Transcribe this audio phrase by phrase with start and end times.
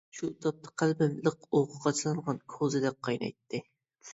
[0.19, 3.63] شۇ تاپتا قەلبىم لىق ئوغا قاچىلانغان كوزىدەك قاينايتتى.